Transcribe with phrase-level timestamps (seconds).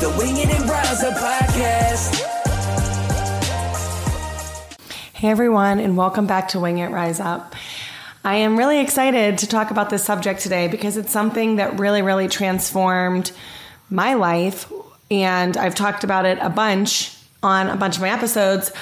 [0.00, 2.14] the Wing It and Rise Up Podcast.
[5.12, 7.54] Hey everyone, and welcome back to Wing It Rise Up.
[8.24, 12.00] I am really excited to talk about this subject today because it's something that really,
[12.00, 13.30] really transformed
[13.90, 14.72] my life.
[15.10, 18.72] And I've talked about it a bunch on a bunch of my episodes.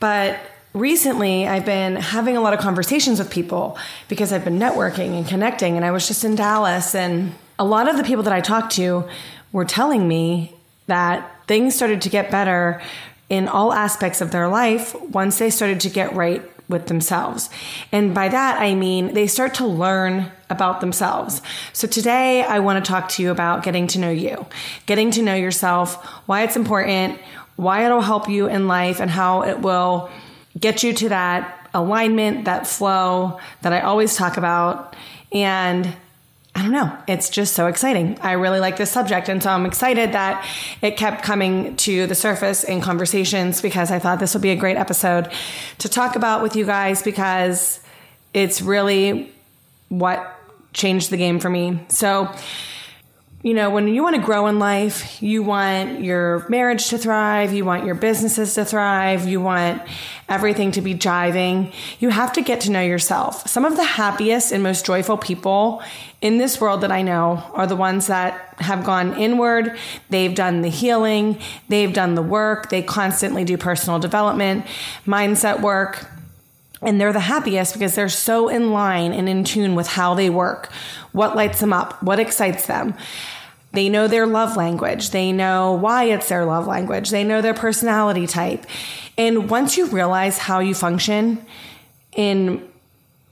[0.00, 0.38] But
[0.74, 5.26] recently, I've been having a lot of conversations with people because I've been networking and
[5.26, 5.76] connecting.
[5.76, 8.72] And I was just in Dallas, and a lot of the people that I talked
[8.72, 9.08] to
[9.50, 10.54] were telling me
[10.88, 12.82] that things started to get better
[13.28, 17.48] in all aspects of their life once they started to get right with themselves.
[17.92, 21.40] And by that, I mean they start to learn about themselves.
[21.72, 24.46] So today, I want to talk to you about getting to know you,
[24.86, 27.18] getting to know yourself, why it's important,
[27.56, 30.10] why it'll help you in life, and how it will
[30.58, 34.96] get you to that alignment, that flow that I always talk about.
[35.32, 35.94] And
[36.54, 36.96] I don't know.
[37.06, 38.18] It's just so exciting.
[38.20, 39.28] I really like this subject.
[39.28, 40.44] And so I'm excited that
[40.82, 44.56] it kept coming to the surface in conversations because I thought this would be a
[44.56, 45.30] great episode
[45.78, 47.80] to talk about with you guys because
[48.34, 49.32] it's really
[49.88, 50.34] what
[50.72, 51.78] changed the game for me.
[51.88, 52.34] So,
[53.42, 57.52] you know, when you want to grow in life, you want your marriage to thrive,
[57.52, 59.80] you want your businesses to thrive, you want
[60.28, 61.72] everything to be jiving.
[62.00, 63.48] You have to get to know yourself.
[63.48, 65.82] Some of the happiest and most joyful people
[66.20, 69.78] in this world that I know are the ones that have gone inward.
[70.10, 74.66] They've done the healing, they've done the work, they constantly do personal development,
[75.06, 76.10] mindset work.
[76.80, 80.30] And they're the happiest because they're so in line and in tune with how they
[80.30, 80.70] work,
[81.12, 82.94] what lights them up, what excites them.
[83.72, 85.10] They know their love language.
[85.10, 87.10] They know why it's their love language.
[87.10, 88.64] They know their personality type.
[89.16, 91.44] And once you realize how you function
[92.12, 92.66] in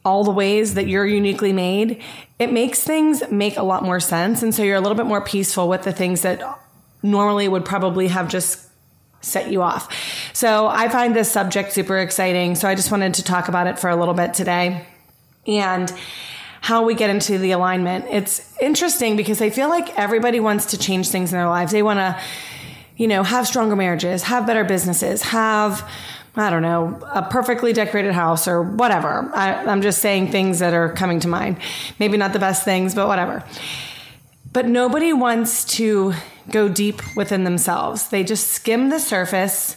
[0.04, 2.02] all the ways that you're uniquely made,
[2.38, 4.42] it makes things make a lot more sense.
[4.42, 6.42] And so you're a little bit more peaceful with the things that
[7.02, 8.65] normally would probably have just
[9.26, 9.92] set you off.
[10.32, 12.54] So I find this subject super exciting.
[12.54, 14.86] So I just wanted to talk about it for a little bit today
[15.46, 15.92] and
[16.60, 18.06] how we get into the alignment.
[18.10, 21.72] It's interesting because I feel like everybody wants to change things in their lives.
[21.72, 22.20] They want to,
[22.96, 25.88] you know, have stronger marriages, have better businesses, have
[26.38, 29.30] I don't know, a perfectly decorated house or whatever.
[29.34, 31.56] I, I'm just saying things that are coming to mind.
[31.98, 33.42] Maybe not the best things, but whatever.
[34.56, 36.14] But nobody wants to
[36.50, 38.08] go deep within themselves.
[38.08, 39.76] They just skim the surface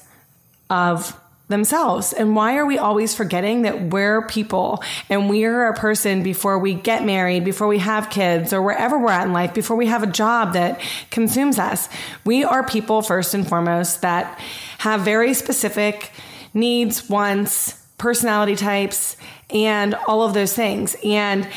[0.69, 1.19] of
[1.50, 2.13] themselves.
[2.13, 6.57] And why are we always forgetting that we're people and we are a person before
[6.59, 9.88] we get married, before we have kids, or wherever we're at in life, before we
[9.88, 10.79] have a job that
[11.11, 11.90] consumes us?
[12.23, 14.40] We are people first and foremost that
[14.78, 16.13] have very specific
[16.53, 19.17] needs, wants, personality types,
[19.50, 20.96] and all of those things.
[21.03, 21.50] And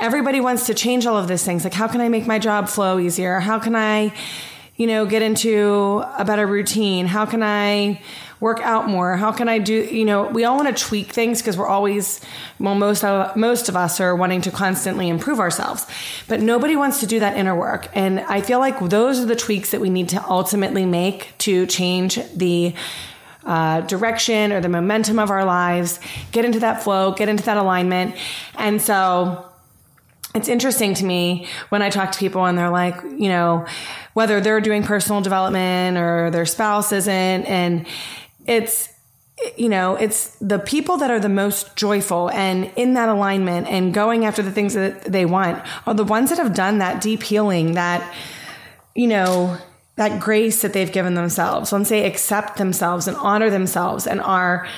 [0.00, 1.64] everybody wants to change all of those things.
[1.64, 3.40] Like, how can I make my job flow easier?
[3.40, 4.12] How can I,
[4.76, 7.06] you know, get into a better routine?
[7.06, 8.00] How can I
[8.38, 9.16] work out more?
[9.16, 12.20] How can I do, you know, we all want to tweak things because we're always,
[12.58, 15.86] well, most of, most of us are wanting to constantly improve ourselves,
[16.28, 17.88] but nobody wants to do that inner work.
[17.94, 21.64] And I feel like those are the tweaks that we need to ultimately make to
[21.66, 22.74] change the
[23.44, 25.98] uh, direction or the momentum of our lives,
[26.32, 28.14] get into that flow, get into that alignment.
[28.56, 29.45] And so
[30.36, 33.66] it's interesting to me when I talk to people and they're like, you know,
[34.12, 37.44] whether they're doing personal development or their spouse isn't.
[37.46, 37.86] And
[38.46, 38.90] it's,
[39.56, 43.92] you know, it's the people that are the most joyful and in that alignment and
[43.92, 47.22] going after the things that they want are the ones that have done that deep
[47.22, 48.14] healing, that,
[48.94, 49.56] you know,
[49.96, 54.68] that grace that they've given themselves, once they accept themselves and honor themselves and are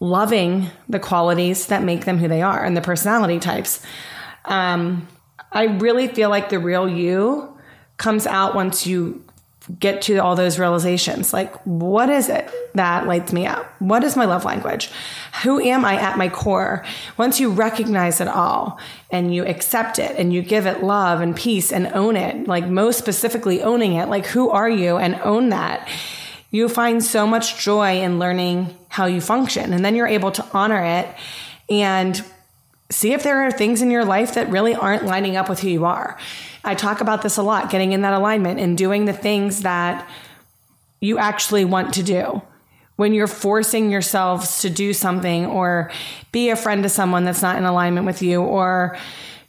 [0.00, 3.82] loving the qualities that make them who they are and the personality types.
[4.46, 5.08] Um,
[5.52, 7.56] I really feel like the real you
[7.96, 9.22] comes out once you
[9.80, 11.32] get to all those realizations.
[11.32, 13.66] Like, what is it that lights me up?
[13.80, 14.90] What is my love language?
[15.42, 16.84] Who am I at my core?
[17.16, 18.78] Once you recognize it all
[19.10, 22.68] and you accept it and you give it love and peace and own it, like
[22.68, 25.88] most specifically owning it, like who are you and own that,
[26.50, 29.72] you find so much joy in learning how you function.
[29.72, 31.08] And then you're able to honor it
[31.68, 32.24] and
[32.90, 35.68] see if there are things in your life that really aren't lining up with who
[35.68, 36.18] you are.
[36.64, 40.08] I talk about this a lot, getting in that alignment and doing the things that
[41.00, 42.42] you actually want to do.
[42.96, 45.90] When you're forcing yourselves to do something or
[46.32, 48.96] be a friend to someone that's not in alignment with you or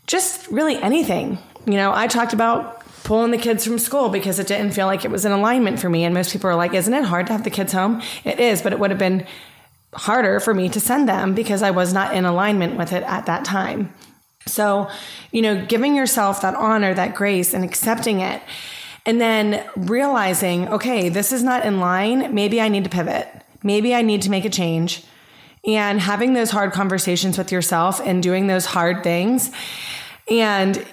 [0.06, 1.38] just really anything.
[1.66, 5.06] You know, I talked about pulling the kids from school because it didn't feel like
[5.06, 6.04] it was in alignment for me.
[6.04, 8.02] And most people are like, isn't it hard to have the kids home?
[8.26, 9.26] It is, but it would have been
[9.98, 13.26] harder for me to send them because I was not in alignment with it at
[13.26, 13.94] that time.
[14.46, 14.90] So,
[15.32, 18.42] you know, giving yourself that honor, that grace, and accepting it,
[19.06, 22.34] and then realizing, okay, this is not in line.
[22.34, 23.28] Maybe I need to pivot.
[23.64, 25.04] Maybe I need to make a change.
[25.66, 29.52] And having those hard conversations with yourself and doing those hard things.
[30.30, 30.86] And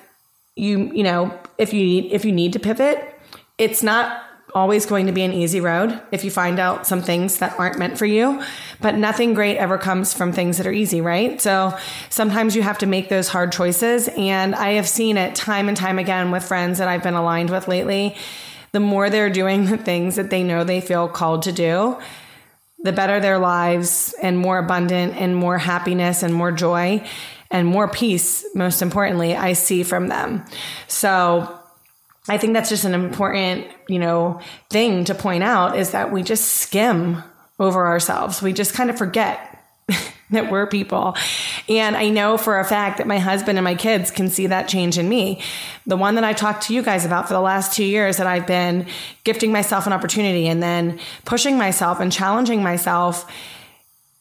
[0.56, 3.14] you, you know, if you if you need to pivot,
[3.58, 4.23] it's not
[4.54, 7.78] always going to be an easy road if you find out some things that aren't
[7.78, 8.42] meant for you.
[8.80, 11.40] But nothing great ever comes from things that are easy, right?
[11.40, 11.76] So
[12.08, 14.08] sometimes you have to make those hard choices.
[14.16, 17.50] And I have seen it time and time again with friends that I've been aligned
[17.50, 18.16] with lately.
[18.70, 21.98] The more they're doing the things that they know they feel called to do,
[22.78, 27.04] the better their lives and more abundant and more happiness and more joy
[27.50, 30.44] and more peace, most importantly, I see from them.
[30.86, 31.60] So
[32.28, 34.40] I think that's just an important, you know,
[34.70, 37.22] thing to point out is that we just skim
[37.58, 38.40] over ourselves.
[38.40, 39.62] We just kind of forget
[40.30, 41.16] that we're people.
[41.68, 44.68] And I know for a fact that my husband and my kids can see that
[44.68, 45.42] change in me.
[45.86, 48.26] The one that I talked to you guys about for the last two years that
[48.26, 48.86] I've been
[49.24, 53.30] gifting myself an opportunity and then pushing myself and challenging myself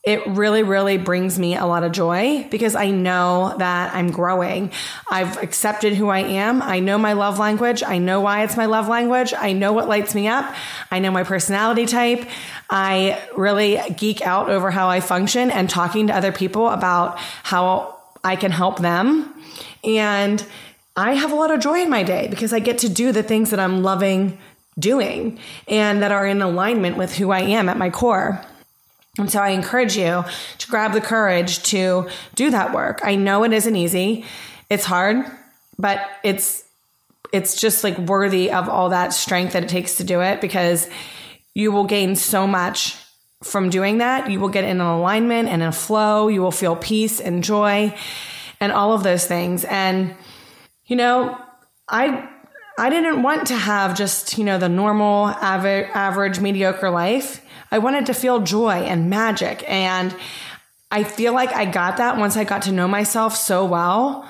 [0.03, 4.71] it really, really brings me a lot of joy because I know that I'm growing.
[5.09, 6.61] I've accepted who I am.
[6.61, 7.83] I know my love language.
[7.83, 9.33] I know why it's my love language.
[9.37, 10.53] I know what lights me up.
[10.91, 12.27] I know my personality type.
[12.69, 17.97] I really geek out over how I function and talking to other people about how
[18.25, 19.33] I can help them.
[19.85, 20.45] And
[20.97, 23.23] I have a lot of joy in my day because I get to do the
[23.23, 24.37] things that I'm loving
[24.77, 28.43] doing and that are in alignment with who I am at my core.
[29.17, 30.25] And so I encourage you
[30.57, 33.01] to grab the courage to do that work.
[33.03, 34.25] I know it isn't easy.
[34.69, 35.25] It's hard,
[35.77, 36.63] but it's
[37.31, 40.87] it's just like worthy of all that strength that it takes to do it because
[41.55, 42.95] you will gain so much
[43.43, 44.29] from doing that.
[44.29, 46.27] You will get in an alignment and a flow.
[46.27, 47.95] You will feel peace and joy
[48.59, 49.63] and all of those things.
[49.65, 50.15] And
[50.85, 51.37] you know,
[51.87, 52.29] I
[52.77, 57.43] I didn't want to have just, you know, the normal average, mediocre life.
[57.71, 59.63] I wanted to feel joy and magic.
[59.69, 60.15] And
[60.89, 64.27] I feel like I got that once I got to know myself so well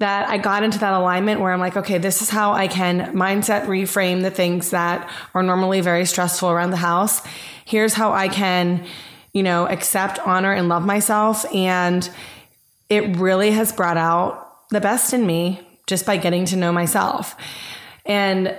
[0.00, 3.14] that I got into that alignment where I'm like, okay, this is how I can
[3.14, 7.22] mindset reframe the things that are normally very stressful around the house.
[7.64, 8.84] Here's how I can,
[9.32, 11.46] you know, accept, honor, and love myself.
[11.54, 12.08] And
[12.88, 15.60] it really has brought out the best in me
[15.92, 17.36] just by getting to know myself.
[18.06, 18.56] And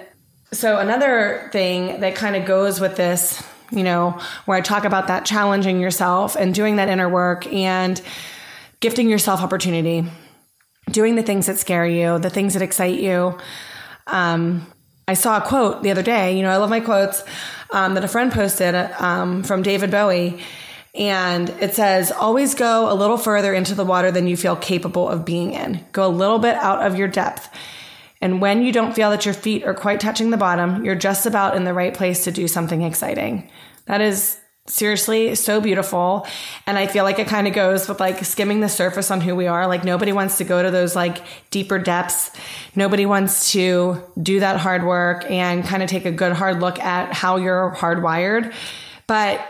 [0.51, 5.07] so another thing that kind of goes with this you know, where I talk about
[5.07, 8.00] that challenging yourself and doing that inner work and
[8.81, 10.06] gifting yourself opportunity,
[10.91, 13.35] doing the things that scare you, the things that excite you.
[14.06, 14.68] Um,
[15.07, 16.38] I saw a quote the other day.
[16.38, 17.24] You know, I love my quotes
[17.71, 20.39] um, that a friend posted um, from David Bowie.
[20.95, 25.10] And it says, always go a little further into the water than you feel capable
[25.10, 25.84] of being in.
[25.92, 27.50] Go a little bit out of your depth.
[28.22, 31.25] And when you don't feel that your feet are quite touching the bottom, you're just
[31.25, 33.50] about in the right place to do something exciting.
[33.86, 36.26] That is seriously so beautiful.
[36.66, 39.35] And I feel like it kind of goes with like skimming the surface on who
[39.35, 39.68] we are.
[39.68, 42.31] Like nobody wants to go to those like deeper depths.
[42.76, 46.80] Nobody wants to do that hard work and kind of take a good hard look
[46.80, 48.54] at how you're hardwired.
[49.06, 49.45] But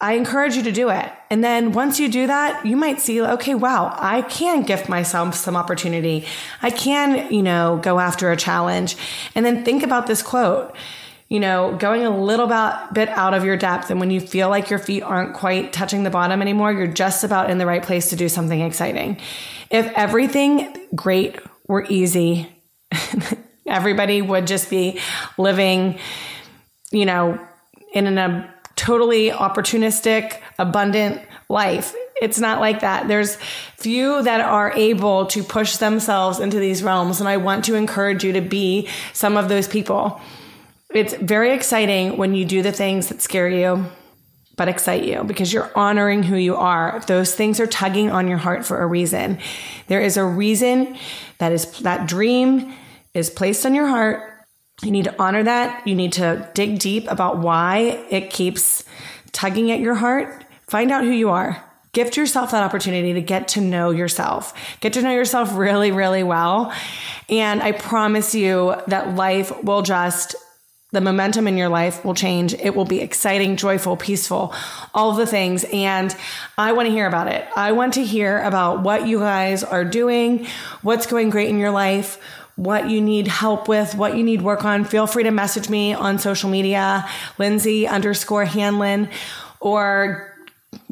[0.00, 1.10] I encourage you to do it.
[1.30, 5.34] And then once you do that, you might see, okay, wow, I can gift myself
[5.34, 6.26] some opportunity.
[6.60, 8.96] I can, you know, go after a challenge.
[9.34, 10.76] And then think about this quote,
[11.28, 13.90] you know, going a little bit out of your depth.
[13.90, 17.24] And when you feel like your feet aren't quite touching the bottom anymore, you're just
[17.24, 19.18] about in the right place to do something exciting.
[19.70, 22.48] If everything great were easy,
[23.66, 25.00] everybody would just be
[25.38, 25.98] living,
[26.92, 27.40] you know,
[27.92, 31.94] in an totally opportunistic, abundant life.
[32.20, 33.08] It's not like that.
[33.08, 33.36] There's
[33.76, 37.20] few that are able to push themselves into these realms.
[37.20, 40.20] And I want to encourage you to be some of those people.
[40.90, 43.86] It's very exciting when you do the things that scare you,
[44.56, 47.02] but excite you because you're honoring who you are.
[47.06, 49.38] Those things are tugging on your heart for a reason.
[49.88, 50.96] There is a reason
[51.38, 52.72] that is that dream
[53.12, 54.35] is placed on your heart
[54.82, 55.86] you need to honor that.
[55.86, 58.84] You need to dig deep about why it keeps
[59.32, 60.44] tugging at your heart.
[60.66, 61.62] Find out who you are.
[61.92, 64.52] Gift yourself that opportunity to get to know yourself.
[64.80, 66.74] Get to know yourself really, really well.
[67.30, 70.36] And I promise you that life will just
[70.92, 72.54] the momentum in your life will change.
[72.54, 74.54] It will be exciting, joyful, peaceful,
[74.94, 75.64] all the things.
[75.72, 76.14] And
[76.56, 77.46] I want to hear about it.
[77.56, 80.46] I want to hear about what you guys are doing,
[80.82, 82.18] what's going great in your life,
[82.56, 84.84] what you need help with, what you need work on.
[84.84, 87.08] Feel free to message me on social media,
[87.38, 89.08] Lindsay underscore Hanlon,
[89.60, 90.32] or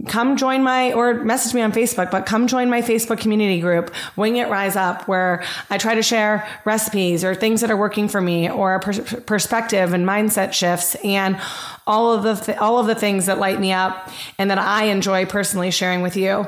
[0.06, 3.94] come join my or message me on Facebook, but come join my Facebook community group,
[4.16, 8.08] Wing It Rise Up, where I try to share recipes or things that are working
[8.08, 11.38] for me or per- perspective and mindset shifts and
[11.86, 14.84] all of the th- all of the things that light me up and that I
[14.84, 16.46] enjoy personally sharing with you.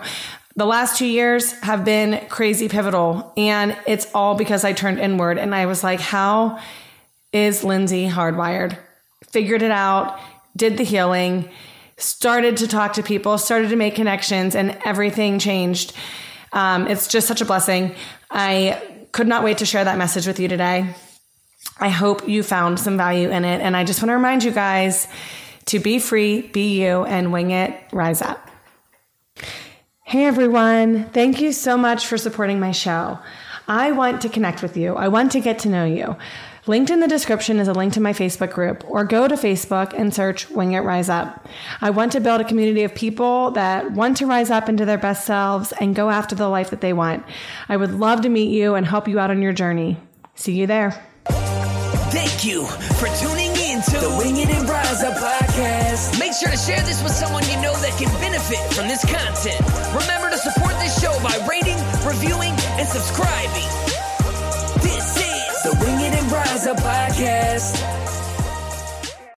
[0.57, 5.39] The last two years have been crazy pivotal and it's all because I turned inward
[5.39, 6.59] and I was like, how
[7.31, 8.79] is Lindsay hardwired?
[9.31, 10.19] Figured it out,
[10.57, 11.51] did the healing
[11.99, 15.95] started to talk to people, started to make connections, and everything changed.
[16.53, 17.95] Um, it's just such a blessing.
[18.31, 18.83] I
[19.13, 20.95] could not wait to share that message with you today.
[21.79, 23.61] I hope you found some value in it.
[23.61, 25.09] And I just want to remind you guys
[25.67, 28.51] to be free, be you, and wing it, rise up.
[30.09, 33.19] Hey everyone, thank you so much for supporting my show.
[33.67, 36.17] I want to connect with you, I want to get to know you.
[36.69, 39.93] Linked in the description is a link to my Facebook group, or go to Facebook
[39.99, 41.49] and search Wing It Rise Up.
[41.81, 44.97] I want to build a community of people that want to rise up into their
[44.97, 47.25] best selves and go after the life that they want.
[47.69, 49.97] I would love to meet you and help you out on your journey.
[50.37, 50.93] See you there.
[51.25, 56.16] Thank you for tuning in to the Wing It and Rise Up podcast.
[56.39, 59.57] Sure to share this with someone you know that can benefit from this content.
[59.97, 63.65] Remember to support this show by rating, reviewing, and subscribing.
[64.83, 67.96] This is the Wing It and Rise Up podcast.